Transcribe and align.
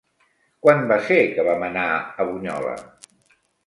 Quan 0.67 0.81
va 0.93 0.97
ser 1.11 1.19
que 1.37 1.47
vam 1.51 1.69
anar 1.71 1.87
a 2.01 2.29
Bunyola? 2.35 2.77